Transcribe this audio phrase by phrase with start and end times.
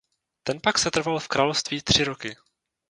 [0.43, 2.35] Ten pak setrval v království tři roky.